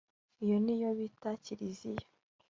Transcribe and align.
iyo 0.43 0.57
ni 0.63 0.75
yo 0.81 0.89
bita 0.97 1.31
kiliziya 1.43 2.07